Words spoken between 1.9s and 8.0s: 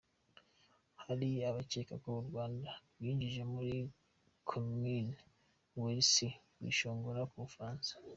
ko u Rwanda rwinjiye muri komoni welisi rwishongora ku Bufaransa.